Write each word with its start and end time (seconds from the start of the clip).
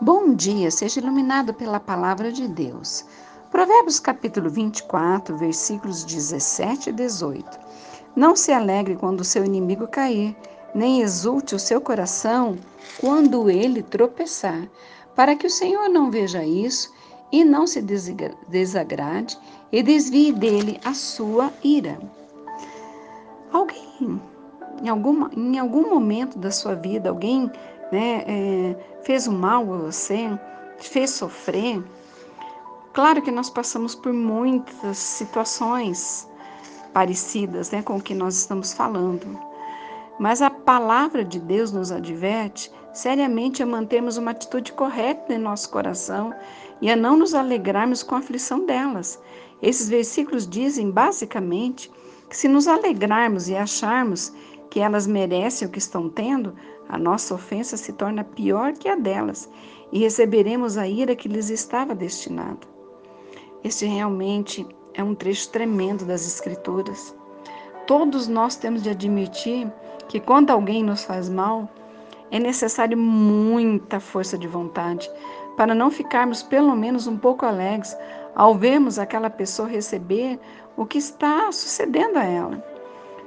Bom 0.00 0.32
dia, 0.32 0.70
seja 0.70 1.00
iluminado 1.00 1.52
pela 1.52 1.80
palavra 1.80 2.30
de 2.30 2.46
Deus. 2.46 3.04
Provérbios 3.50 3.98
capítulo 3.98 4.48
24, 4.48 5.36
versículos 5.36 6.04
17 6.04 6.90
e 6.90 6.92
18. 6.92 7.58
Não 8.14 8.36
se 8.36 8.52
alegre 8.52 8.94
quando 8.94 9.22
o 9.22 9.24
seu 9.24 9.44
inimigo 9.44 9.88
cair, 9.88 10.36
nem 10.72 11.00
exulte 11.00 11.56
o 11.56 11.58
seu 11.58 11.80
coração 11.80 12.56
quando 13.00 13.50
ele 13.50 13.82
tropeçar, 13.82 14.68
para 15.16 15.34
que 15.34 15.48
o 15.48 15.50
Senhor 15.50 15.88
não 15.88 16.12
veja 16.12 16.44
isso 16.44 16.94
e 17.32 17.44
não 17.44 17.66
se 17.66 17.82
desagrade 17.82 19.36
e 19.72 19.82
desvie 19.82 20.30
dele 20.30 20.78
a 20.84 20.94
sua 20.94 21.52
ira. 21.60 21.98
Alguém, 23.52 24.22
em, 24.80 24.88
alguma, 24.88 25.28
em 25.36 25.58
algum 25.58 25.90
momento 25.90 26.38
da 26.38 26.52
sua 26.52 26.76
vida, 26.76 27.08
alguém 27.08 27.50
né, 27.92 28.24
é, 28.26 28.76
fez 29.02 29.26
o 29.26 29.32
mal 29.32 29.62
a 29.72 29.76
você, 29.78 30.38
fez 30.78 31.10
sofrer. 31.10 31.82
Claro 32.92 33.22
que 33.22 33.30
nós 33.30 33.50
passamos 33.50 33.94
por 33.94 34.12
muitas 34.12 34.98
situações 34.98 36.28
parecidas 36.92 37.70
né, 37.70 37.82
com 37.82 37.96
o 37.96 38.02
que 38.02 38.14
nós 38.14 38.36
estamos 38.36 38.72
falando, 38.72 39.38
mas 40.18 40.42
a 40.42 40.50
palavra 40.50 41.24
de 41.24 41.38
Deus 41.38 41.70
nos 41.70 41.92
adverte 41.92 42.72
seriamente 42.92 43.62
a 43.62 43.66
mantermos 43.66 44.16
uma 44.16 44.32
atitude 44.32 44.72
correta 44.72 45.32
em 45.32 45.38
nosso 45.38 45.70
coração 45.70 46.34
e 46.80 46.90
a 46.90 46.96
não 46.96 47.16
nos 47.16 47.34
alegrarmos 47.34 48.02
com 48.02 48.14
a 48.14 48.18
aflição 48.18 48.66
delas. 48.66 49.20
Esses 49.62 49.88
versículos 49.88 50.48
dizem 50.48 50.90
basicamente 50.90 51.90
que 52.28 52.36
se 52.36 52.48
nos 52.48 52.66
alegrarmos 52.66 53.48
e 53.48 53.56
acharmos 53.56 54.32
que 54.70 54.80
elas 54.80 55.06
merecem 55.06 55.66
o 55.66 55.70
que 55.70 55.78
estão 55.78 56.08
tendo, 56.08 56.54
a 56.88 56.98
nossa 56.98 57.34
ofensa 57.34 57.76
se 57.76 57.92
torna 57.92 58.24
pior 58.24 58.72
que 58.72 58.88
a 58.88 58.96
delas 58.96 59.48
e 59.92 60.00
receberemos 60.00 60.76
a 60.76 60.86
ira 60.86 61.16
que 61.16 61.28
lhes 61.28 61.50
estava 61.50 61.94
destinada. 61.94 62.66
Este 63.64 63.86
realmente 63.86 64.66
é 64.94 65.02
um 65.02 65.14
trecho 65.14 65.50
tremendo 65.50 66.04
das 66.04 66.26
Escrituras. 66.26 67.14
Todos 67.86 68.28
nós 68.28 68.56
temos 68.56 68.82
de 68.82 68.90
admitir 68.90 69.70
que 70.08 70.20
quando 70.20 70.50
alguém 70.50 70.82
nos 70.82 71.04
faz 71.04 71.28
mal, 71.28 71.68
é 72.30 72.38
necessário 72.38 72.96
muita 72.96 74.00
força 74.00 74.36
de 74.36 74.46
vontade 74.46 75.10
para 75.56 75.74
não 75.74 75.90
ficarmos 75.90 76.42
pelo 76.42 76.76
menos 76.76 77.06
um 77.06 77.16
pouco 77.16 77.44
alegres 77.44 77.96
ao 78.34 78.54
vermos 78.54 78.98
aquela 78.98 79.28
pessoa 79.28 79.68
receber 79.68 80.38
o 80.76 80.86
que 80.86 80.98
está 80.98 81.50
sucedendo 81.50 82.16
a 82.16 82.24
ela. 82.24 82.64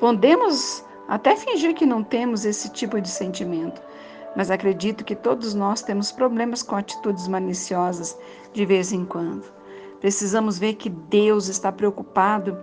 Podemos 0.00 0.84
até 1.08 1.36
fingir 1.36 1.74
que 1.74 1.86
não 1.86 2.02
temos 2.02 2.44
esse 2.44 2.70
tipo 2.70 3.00
de 3.00 3.08
sentimento, 3.08 3.80
mas 4.36 4.50
acredito 4.50 5.04
que 5.04 5.14
todos 5.14 5.54
nós 5.54 5.82
temos 5.82 6.10
problemas 6.10 6.62
com 6.62 6.76
atitudes 6.76 7.28
maliciosas 7.28 8.18
de 8.52 8.64
vez 8.64 8.92
em 8.92 9.04
quando. 9.04 9.44
Precisamos 10.00 10.58
ver 10.58 10.74
que 10.74 10.90
Deus 10.90 11.48
está 11.48 11.70
preocupado 11.70 12.58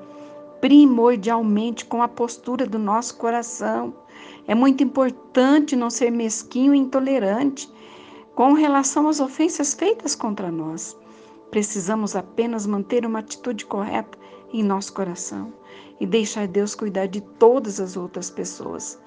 primordialmente 0.59 1.85
com 1.85 2.03
a 2.03 2.07
postura 2.07 2.67
do 2.67 2.77
nosso 2.77 3.17
coração. 3.17 3.93
É 4.47 4.53
muito 4.53 4.83
importante 4.83 5.75
não 5.75 5.89
ser 5.89 6.11
mesquinho 6.11 6.75
e 6.75 6.77
intolerante 6.77 7.71
com 8.35 8.53
relação 8.53 9.07
às 9.07 9.19
ofensas 9.19 9.73
feitas 9.73 10.15
contra 10.15 10.51
nós. 10.51 10.95
Precisamos 11.49 12.15
apenas 12.15 12.65
manter 12.65 13.05
uma 13.05 13.19
atitude 13.19 13.65
correta 13.65 14.17
em 14.53 14.63
nosso 14.63 14.93
coração 14.93 15.53
e 15.99 16.05
deixar 16.05 16.47
Deus 16.47 16.75
cuidar 16.75 17.07
de 17.07 17.21
todas 17.21 17.79
as 17.79 17.95
outras 17.95 18.29
pessoas. 18.29 18.99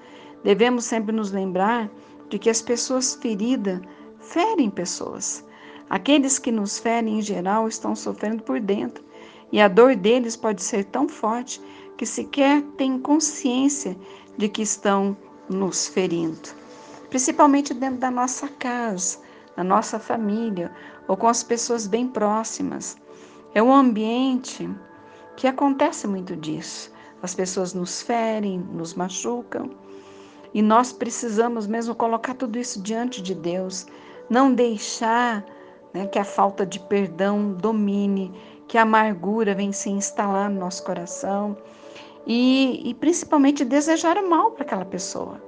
Devemos 0.43 0.85
sempre 0.85 1.15
nos 1.15 1.31
lembrar 1.31 1.89
de 2.29 2.39
que 2.39 2.49
as 2.49 2.61
pessoas 2.61 3.15
feridas 3.15 3.81
ferem 4.19 4.69
pessoas. 4.69 5.45
Aqueles 5.89 6.39
que 6.39 6.51
nos 6.51 6.79
ferem 6.79 7.19
em 7.19 7.21
geral 7.21 7.67
estão 7.67 7.95
sofrendo 7.95 8.43
por 8.43 8.59
dentro 8.59 9.03
e 9.51 9.61
a 9.61 9.67
dor 9.67 9.95
deles 9.95 10.35
pode 10.35 10.63
ser 10.63 10.85
tão 10.85 11.07
forte 11.07 11.61
que 11.97 12.05
sequer 12.05 12.61
têm 12.77 12.99
consciência 12.99 13.95
de 14.37 14.49
que 14.49 14.61
estão 14.61 15.15
nos 15.49 15.87
ferindo. 15.87 16.49
Principalmente 17.09 17.73
dentro 17.73 17.99
da 17.99 18.11
nossa 18.11 18.47
casa, 18.47 19.19
na 19.55 19.63
nossa 19.63 19.99
família 19.99 20.71
ou 21.07 21.15
com 21.15 21.27
as 21.27 21.43
pessoas 21.43 21.87
bem 21.87 22.07
próximas. 22.07 22.97
É 23.53 23.63
um 23.63 23.73
ambiente 23.73 24.69
que 25.35 25.47
acontece 25.47 26.07
muito 26.07 26.35
disso. 26.35 26.91
As 27.21 27.33
pessoas 27.33 27.73
nos 27.73 28.01
ferem, 28.01 28.59
nos 28.59 28.93
machucam, 28.93 29.69
e 30.53 30.61
nós 30.61 30.93
precisamos 30.93 31.67
mesmo 31.67 31.93
colocar 31.93 32.33
tudo 32.33 32.57
isso 32.57 32.81
diante 32.81 33.21
de 33.21 33.35
Deus, 33.35 33.85
não 34.29 34.53
deixar 34.53 35.43
né, 35.93 36.07
que 36.07 36.17
a 36.17 36.23
falta 36.23 36.65
de 36.65 36.79
perdão 36.79 37.53
domine, 37.53 38.31
que 38.67 38.77
a 38.77 38.83
amargura 38.83 39.53
venha 39.53 39.73
se 39.73 39.89
instalar 39.89 40.49
no 40.49 40.59
nosso 40.59 40.83
coração 40.83 41.57
e, 42.25 42.81
e 42.89 42.93
principalmente 42.93 43.65
desejar 43.65 44.17
o 44.17 44.29
mal 44.29 44.51
para 44.51 44.63
aquela 44.63 44.85
pessoa. 44.85 45.41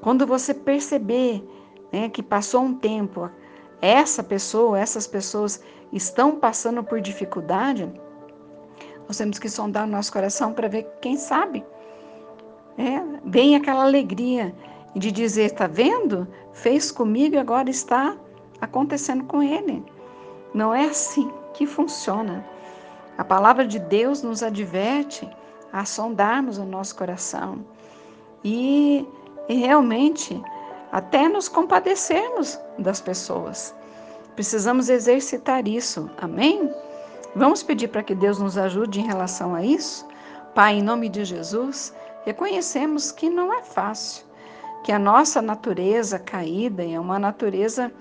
Quando 0.00 0.26
você 0.26 0.52
perceber 0.52 1.42
né, 1.92 2.08
que 2.08 2.22
passou 2.22 2.62
um 2.62 2.74
tempo, 2.74 3.30
essa 3.80 4.22
pessoa, 4.22 4.78
essas 4.78 5.06
pessoas 5.06 5.62
estão 5.92 6.36
passando 6.36 6.82
por 6.82 7.00
dificuldade, 7.00 7.88
nós 9.06 9.16
temos 9.16 9.38
que 9.38 9.48
sondar 9.48 9.84
o 9.84 9.90
nosso 9.90 10.12
coração 10.12 10.52
para 10.52 10.68
ver, 10.68 10.86
quem 11.00 11.16
sabe, 11.16 11.64
é, 12.78 13.02
vem 13.24 13.56
aquela 13.56 13.84
alegria 13.84 14.54
de 14.94 15.10
dizer: 15.12 15.46
está 15.46 15.66
vendo? 15.66 16.26
Fez 16.52 16.90
comigo 16.90 17.34
e 17.34 17.38
agora 17.38 17.70
está 17.70 18.16
acontecendo 18.60 19.24
com 19.24 19.42
ele. 19.42 19.84
Não 20.54 20.74
é 20.74 20.86
assim 20.86 21.30
que 21.54 21.66
funciona. 21.66 22.44
A 23.16 23.24
palavra 23.24 23.66
de 23.66 23.78
Deus 23.78 24.22
nos 24.22 24.42
adverte 24.42 25.28
a 25.72 25.84
sondarmos 25.84 26.58
o 26.58 26.64
nosso 26.64 26.96
coração 26.96 27.64
e, 28.44 29.06
e 29.48 29.54
realmente 29.54 30.42
até 30.92 31.28
nos 31.28 31.48
compadecermos 31.48 32.58
das 32.78 33.00
pessoas. 33.00 33.74
Precisamos 34.34 34.88
exercitar 34.88 35.66
isso. 35.66 36.10
Amém? 36.18 36.70
Vamos 37.36 37.62
pedir 37.62 37.88
para 37.88 38.02
que 38.02 38.14
Deus 38.14 38.38
nos 38.38 38.56
ajude 38.56 38.98
em 38.98 39.06
relação 39.06 39.54
a 39.54 39.62
isso? 39.62 40.08
Pai, 40.54 40.76
em 40.76 40.82
nome 40.82 41.06
de 41.10 41.22
Jesus, 41.22 41.94
reconhecemos 42.24 43.12
que 43.12 43.28
não 43.28 43.52
é 43.52 43.62
fácil, 43.62 44.24
que 44.82 44.90
a 44.90 44.98
nossa 44.98 45.42
natureza 45.42 46.18
caída 46.18 46.82
é 46.82 46.98
uma 46.98 47.18
natureza 47.18 47.92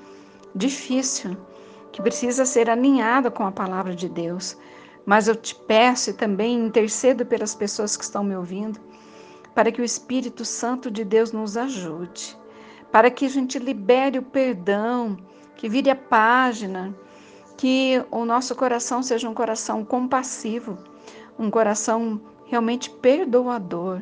difícil, 0.56 1.36
que 1.92 2.02
precisa 2.02 2.46
ser 2.46 2.70
alinhada 2.70 3.30
com 3.30 3.46
a 3.46 3.52
palavra 3.52 3.94
de 3.94 4.08
Deus. 4.08 4.58
Mas 5.06 5.28
eu 5.28 5.36
te 5.36 5.54
peço 5.54 6.12
e 6.12 6.14
também 6.14 6.58
intercedo 6.58 7.26
pelas 7.26 7.54
pessoas 7.54 7.98
que 7.98 8.06
estão 8.06 8.24
me 8.24 8.38
ouvindo, 8.38 8.80
para 9.54 9.70
que 9.70 9.82
o 9.82 9.86
Espírito 9.86 10.46
Santo 10.46 10.90
de 10.90 11.04
Deus 11.04 11.34
nos 11.34 11.58
ajude, 11.58 12.38
para 12.90 13.12
que 13.12 13.26
a 13.26 13.30
gente 13.30 13.60
libere 13.60 14.18
o 14.18 14.24
perdão, 14.24 15.18
que 15.58 15.68
vire 15.68 15.90
a 15.90 15.96
página, 15.96 16.96
que 17.58 18.04
o 18.12 18.26
nosso 18.26 18.56
coração 18.56 19.02
seja 19.02 19.30
um 19.30 19.34
coração 19.34 19.84
compassivo, 19.84 20.78
um 21.38 21.50
coração 21.50 22.20
realmente 22.46 22.90
perdoador, 22.90 24.02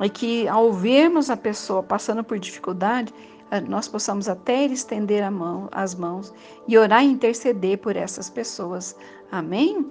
e 0.00 0.08
que 0.08 0.46
ao 0.48 0.72
vermos 0.72 1.30
a 1.30 1.36
pessoa 1.36 1.82
passando 1.82 2.22
por 2.22 2.38
dificuldade, 2.38 3.12
eh, 3.50 3.60
nós 3.60 3.88
possamos 3.88 4.28
até 4.28 4.66
estender 4.66 5.28
mão, 5.30 5.68
as 5.72 5.94
mãos 5.94 6.32
e 6.66 6.78
orar 6.78 7.04
e 7.04 7.08
interceder 7.08 7.78
por 7.78 7.96
essas 7.96 8.30
pessoas. 8.30 8.96
Amém? 9.30 9.90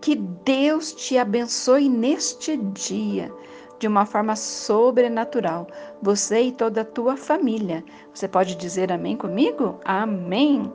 Que 0.00 0.16
Deus 0.16 0.92
te 0.92 1.18
abençoe 1.18 1.88
neste 1.88 2.56
dia 2.56 3.32
de 3.78 3.88
uma 3.88 4.06
forma 4.06 4.36
sobrenatural, 4.36 5.66
você 6.00 6.42
e 6.42 6.52
toda 6.52 6.82
a 6.82 6.84
tua 6.84 7.16
família. 7.16 7.84
Você 8.14 8.26
pode 8.28 8.54
dizer 8.54 8.92
amém 8.92 9.16
comigo? 9.16 9.78
Amém. 9.84 10.72